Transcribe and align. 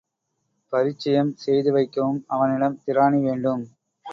பரிச்சயம் 0.73 1.31
செய்து 1.35 1.71
வைக்கவும் 1.71 2.19
அவனிடம் 2.27 2.79
திராணி 2.85 3.19
வேண்டும். 3.23 3.63